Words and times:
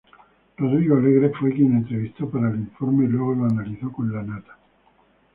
Rodrigo 0.57 0.97
Alegre 0.97 1.29
fue 1.39 1.53
quien 1.53 1.75
entrevistó 1.75 2.27
para 2.27 2.49
el 2.49 2.55
informe 2.55 3.05
y 3.05 3.09
luego 3.09 3.35
lo 3.35 3.45
analizó 3.45 3.91
con 3.93 4.11
Lanata. 4.11 4.57